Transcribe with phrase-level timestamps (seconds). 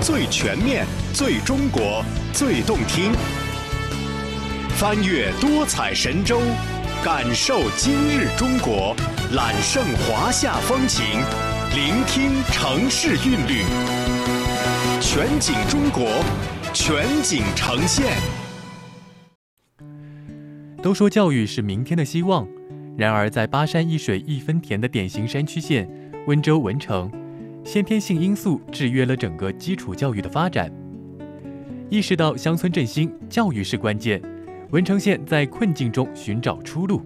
[0.00, 3.12] 最全面、最中国、最动听。
[4.76, 6.40] 翻越多彩神州，
[7.04, 8.94] 感受今日中国，
[9.34, 11.04] 揽胜华夏风情，
[11.74, 13.64] 聆听城市韵律。
[15.00, 16.06] 全景中国，
[16.72, 18.06] 全景呈现。
[20.80, 22.46] 都说教育是明天的希望，
[22.96, 25.90] 然而在巴山一水一分田的典型山区县
[26.28, 27.10] 温州文成，
[27.68, 30.72] 先天性因素制约了整个基础教育的发展。
[31.90, 34.22] 意识到乡村振兴，教育是关键，
[34.70, 37.02] 文成县在困境中寻找出路。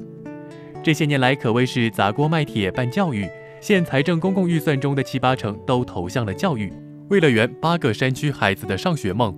[0.81, 3.29] 这些年来可谓是砸锅卖铁办教育，
[3.61, 6.73] 县财政公共预算中的七八成都投向了教育。
[7.09, 9.37] 为了圆八个山区孩子的上学梦，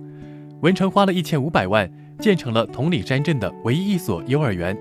[0.61, 4.77] 文成花了一千五百万建成了统领山镇的唯一一所幼儿园。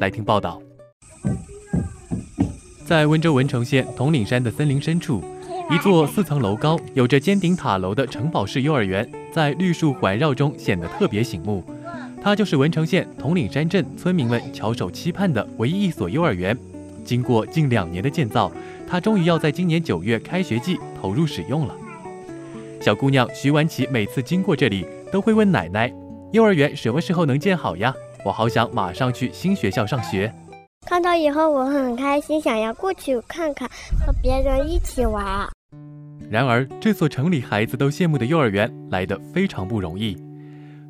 [0.00, 0.60] 来听报道，
[2.90, 5.22] 在温州文成县铜岭山的森林深处，
[5.70, 11.62] 一座四层楼高、有着尖顶塔楼的城堡式幼儿园，在绿树环绕中显得特别醒目。
[12.20, 16.58] 它就是文成县铜岭山镇村民们翘首期盼的唯一一所幼儿园。
[17.04, 18.50] 经过近两年的建造。
[18.88, 21.76] 它终于要在今年九月开学季投入使用了。
[22.80, 25.94] 小姑娘徐婉琪每次经过这里，都会问奶奶
[26.34, 27.94] ：“幼儿园什么时候能建好呀？
[28.24, 30.34] 我好想马上去新学校上学。”
[30.90, 33.70] 看到以后我很开心，想要过去看看，
[34.04, 35.48] 和别人一起玩。
[36.28, 40.16] 然而，这所城里孩子都羡慕的幼儿园来得非常不容易。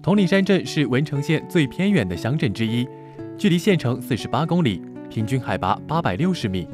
[0.02, 2.88] 铜岭山镇是文成县最偏远的乡镇之一，
[3.36, 6.66] 距离县城四十八公里，平均海拔八百六十米。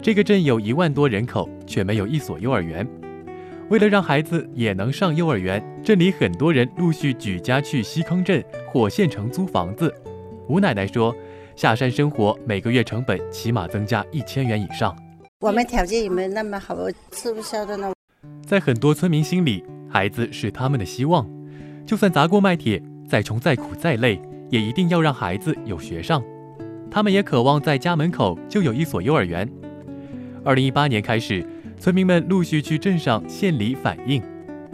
[0.00, 2.86] 这个镇有一万多人口，却没有一所幼儿园。
[3.68, 9.92] 为了让孩子也能上幼儿园，镇里很多人陆续举家去西坑镇或县城租房子。
[10.46, 11.14] 吴奶奶说
[11.60, 14.96] ：“下山生活，每个月成本起码增加一千元以上。
[15.40, 16.74] 我们条件也没那么好，
[17.12, 17.92] 吃不消的呢。”
[18.48, 21.28] 在很多村民心里，孩子是他们的希望，
[21.84, 24.18] 就算砸锅卖铁，再穷再苦再累，
[24.48, 26.24] 也一定要让孩子有学上。
[26.90, 29.46] 他们也渴望在家门口就有一所幼儿园。
[30.42, 31.46] 二零一八年开始，
[31.78, 34.22] 村民们陆续去镇上、县里反映。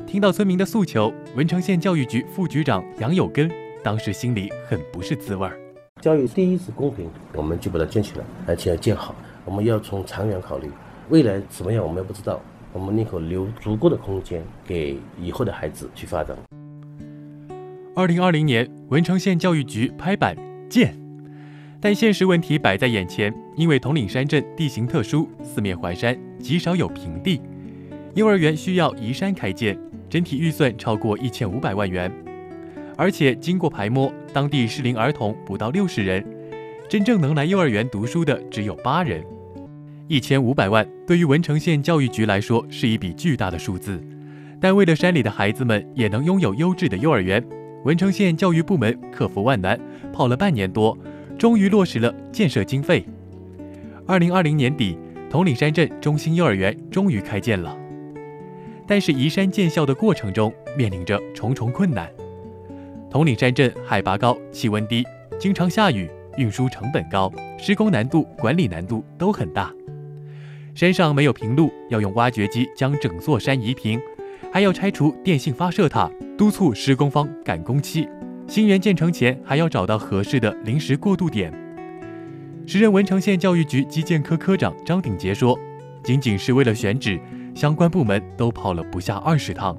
[0.06, 3.50] 听到村民的诉求，文成县教育局副局长杨有根
[3.82, 5.58] 当时心里很不是滋味儿。
[6.06, 9.12] 教育第一是公平，我们就把它建起来，而且要建好。
[9.44, 10.70] 我们要从长远考虑，
[11.08, 12.40] 未来怎么样我们也不知道，
[12.72, 16.36] 我们宁可留足够的空间给以后的孩子去发展。
[17.96, 20.36] 二零二零年，文成县教育局拍板
[20.70, 20.96] 建。
[21.80, 27.42] 但现实问题摆在眼前，因为铜岭山镇地形特殊，四面环山，极少有平地，
[28.14, 29.76] 幼儿园需要移山开建，
[30.08, 32.08] 整体预算超过一千五百万元，
[32.96, 36.24] 而且经过排摸，当地适龄儿童不到六十人，
[36.88, 39.24] 真正能来幼儿园读书的只有八人。
[40.08, 44.02] 一千五百万对于文成县教育局来说是一笔巨大的数字，
[44.60, 47.44] 但为了山里的孩子们也能拥有优质的幼儿园，
[47.84, 49.78] 文成县教育部门克服万难，
[50.12, 50.96] 跑了半年多。
[51.38, 53.04] 终于落实了建设经费。
[54.06, 54.96] 二零二零年底，
[55.28, 57.76] 统领山镇中心幼儿园终于开建了。
[58.86, 62.10] 但是移山建校的过程中面临着重重困难。
[63.16, 65.02] 铜岭山镇海拔高，气温低，
[65.38, 66.06] 经常下雨，
[66.36, 69.72] 运输成本高，施工难度、管理难度都很大。
[70.74, 73.98] 山上没有平路，要用挖掘机将整座山移平，
[74.52, 78.06] 还要拆除电信发射塔，督促施工方赶工期。
[78.46, 81.50] 新园建成前，还要找到合适的临时过渡点。
[82.66, 85.58] 时任文成县教育局基建科科长张鼎杰说
[86.04, 87.18] ：“仅仅是为了选址，
[87.54, 89.74] 相关部门都跑了不下二十趟，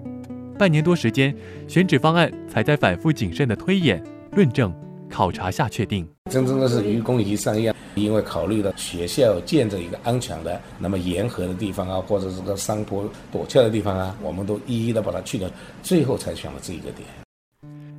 [0.58, 1.36] 半年多时间，
[1.68, 4.74] 选址方案才在反复谨慎的推演、论证、
[5.08, 6.08] 考察下确定。
[6.32, 15.48] 真正的是愚公移山一样，因为考虑到学校建在一个安全的、那么沿河的地方啊，或者是个山坡陡峭的地方啊，我们都一一的把它去掉，
[15.84, 17.08] 最后才选了这一个点。”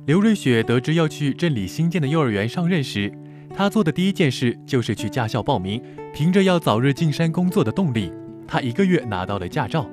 [0.05, 3.11] 刘瑞雪得知要去镇里新建的幼儿园上任时，
[3.55, 5.81] 她做的第一件事就是去驾校报名。
[6.13, 8.11] 凭着要早日进山工作的动力，
[8.47, 9.87] 她一个月拿到了驾照，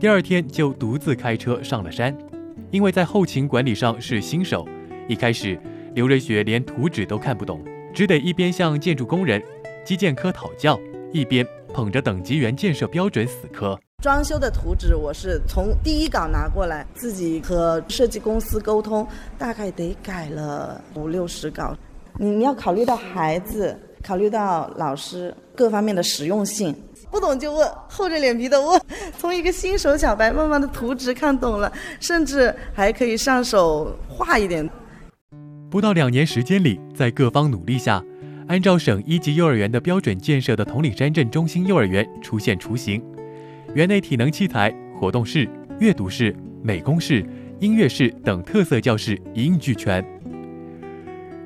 [0.00, 2.16] 第二天就独自开车上了山。
[2.70, 4.66] 因为在后勤管理上是新手，
[5.06, 5.60] 一开始
[5.94, 7.62] 刘瑞雪连图纸都看不懂，
[7.92, 9.42] 只得一边向建筑工人、
[9.84, 10.80] 基建科讨教，
[11.12, 13.78] 一边捧着等级员建设标准死磕。
[14.02, 19.06] 装修的图纸我是从第一稿拿过来，自己和设计公司沟通，
[19.36, 21.76] 大概得改了五六十稿。
[22.16, 26.74] 你你要考虑到孩子，考虑到老师各方面的实用性，
[27.10, 28.80] 不懂就问，厚着脸皮的问。
[29.18, 31.70] 从一个新手小白慢慢的图纸看懂了，
[32.00, 34.68] 甚至还可以上手画一点。
[35.70, 38.02] 不到两年时间里，在各方努力下，
[38.48, 43.02] 按照省一级幼儿园的标准建设的同里山镇中心幼儿园出现雏形。
[43.74, 45.48] 园内体能器材、活动室、
[45.78, 47.24] 阅读室、美工室、
[47.60, 50.04] 音乐室等特色教室一应俱全。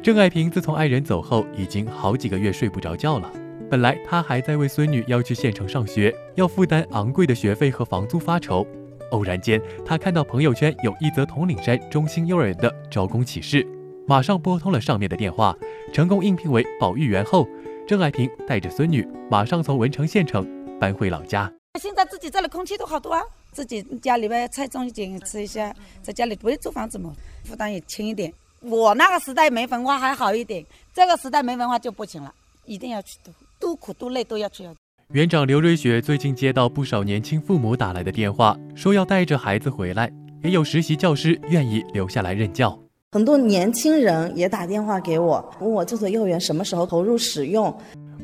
[0.04, 3.32] 郑爱萍自从爱人走后，已经好几个月睡不着觉了。
[3.70, 8.66] 本来她还在为孙女要去县城上学，要负担昂贵的学费和房租发愁。
[9.12, 13.66] 偶然间，她看到朋友圈有一则铜岭山中心幼儿园的招工启事，
[14.06, 15.56] 马上拨通了上面的电话，
[15.90, 17.48] 成功应聘为保育员后，
[17.88, 20.46] 郑爱萍带着孙女马上从文成县城
[20.78, 21.50] 搬回老家。
[21.80, 23.22] 现在自己这里空气都好多啊，
[23.52, 27.10] 自己家里边菜种一点吃一下，在家里不会租房子嘛，
[27.44, 28.30] 负担也轻一点。
[28.66, 30.64] 我那个时代没文化还好一点，
[30.94, 32.32] 这个时代没文化就不行了，
[32.64, 33.30] 一定要去读，
[33.60, 34.66] 多苦多累都要去。
[35.08, 40.10] 园长刘瑞雪最近接到不少年轻父母打来的电话，说要带着孩子回来，
[40.42, 42.78] 也有实习教师愿意留下来任教。
[43.12, 47.72] 很多年轻人也打电话给我，问我这所幼儿园什么时候投入使用。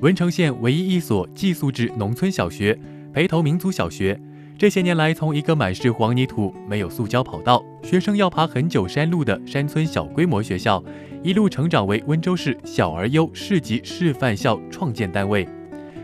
[0.00, 2.76] 文成县唯一一所寄宿制农村小学——
[3.12, 4.18] 培头民族小学。
[4.60, 10.84] 这些年来，从一个满是黄泥土、没有塑胶跑道、学生要爬很久山路的山村小规模学校，
[11.22, 15.48] 一路成长为温州市小而优市级示范校创建单位。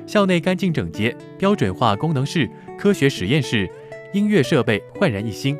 [0.07, 2.49] 校内干净整洁，标准化功能室、
[2.79, 3.71] 科学实验室、
[4.15, 5.55] 音乐设备焕然一新。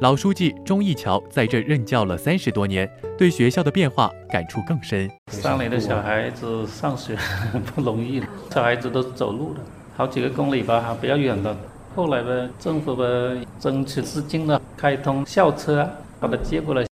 [0.00, 5.08] 老书记钟义桥在这任教了三十多年，对学校的变化感触更深。
[5.28, 7.16] 上来的小孩子上学
[7.76, 8.20] 不容易，
[8.52, 9.60] 小孩子都走路的，
[9.96, 11.56] 好几个公里吧，还比较远的。
[11.94, 15.88] 后来呢，政府呢争取资金呢，开通校车
[16.20, 16.86] 把他接过来。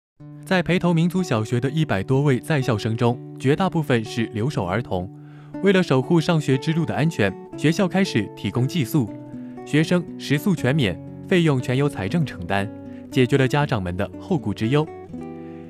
[0.45, 5.11] 在培头民族小学的一百多位在校生中，绝大部分是留守儿童。
[5.63, 9.11] 为了守护上学之路的安全，学校开始提供寄宿，
[9.67, 12.69] 学生食宿全免，费用全由财政承担，
[13.11, 14.87] 解决了家长们的后顾之忧。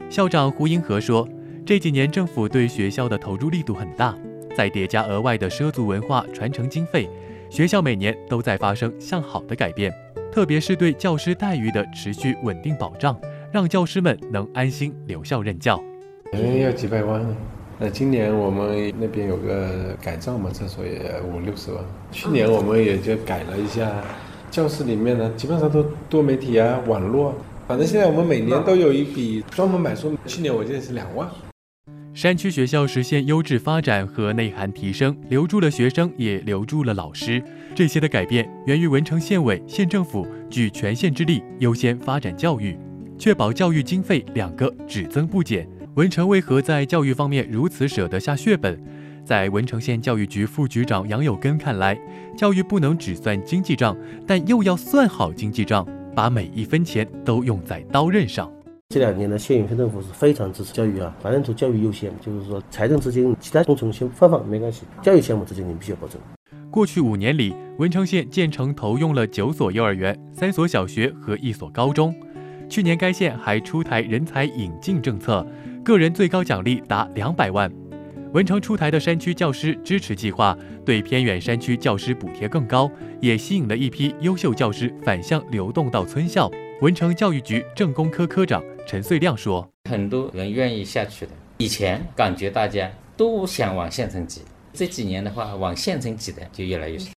[0.08, 1.28] 校长胡英和说
[1.66, 4.14] ：“这几年政府对学校的投入力度很大，
[4.56, 7.08] 再叠加额外的畲族文化传承经费。”
[7.48, 9.92] 学校每年都在发生向好的改变，
[10.32, 13.18] 特别是对教师待遇的持续稳定保障，
[13.52, 15.82] 让教师们能安心留校任教。
[16.32, 17.24] 嗯，要几百万。
[17.78, 21.84] 那今年我们那边有个改造嘛，厕所也五六十万。
[22.10, 23.90] 去年我们也就改了一下，
[24.50, 27.34] 教室里面呢，基本上都多媒体啊、网络，
[27.68, 30.16] 反正现在我们每年都有一笔专门买书。
[30.26, 31.28] 去年我记得是两万。
[32.16, 37.44] 山区学校实现优质发展和内涵提升，留住了学生，也留住了老师。
[37.74, 42.74] 这些的改变源于文成县委、县政府举全县之力优先发展教育，
[43.18, 45.68] 确保教育经费两个只增不减。
[45.96, 48.82] 文成为何在教育方面如此舍得下血本？
[49.22, 52.00] 在文成县教育局副局长杨有根看来，
[52.34, 53.94] 教育不能只算经济账，
[54.26, 58.50] 但又要算好经济账，把每一分钱都用在刀刃上。
[58.88, 66.20] 这两年呢，县委县政府是非常支持教育啊，反正从教育优先，就是说财政资金其他工程先放放没关系，教育项目资金你必须要保证。
[66.70, 72.14] 过去五年里，文成县建成投用了九所幼儿园、三所小学和一所高中。
[72.68, 75.44] 去年该县还出台人才引进政策，
[75.84, 77.70] 个人最高奖励达两百万。
[78.32, 82.88] 文成出台的山区教师支持计划，对偏远山区教师补贴更高，
[83.20, 86.48] 也吸引了一批优秀教师反向流动到村校。
[86.82, 91.32] 文成教育局政工科科长陈穗亮说：“很多人愿意下去的。
[91.58, 94.42] 以前感觉大家都想往县城挤，
[94.72, 97.10] 这几年的话，往县城挤的就越来越少。”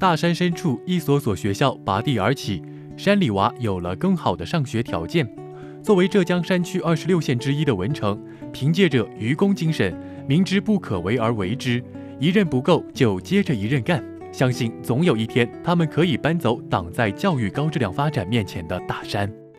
[0.00, 2.60] 大山深处，一所所学校拔地而起，
[2.96, 5.24] 山里娃有了更好的上学条件。
[5.80, 8.20] 作为浙江山区二十六县之一的文成，
[8.52, 9.96] 凭借着愚公精神，
[10.26, 11.80] 明知不可为而为之，
[12.18, 14.04] 一任不够就接着一任干。
[14.32, 19.32] 相信总有一天，他们可以搬走挡在教育高质量发展面前的大山。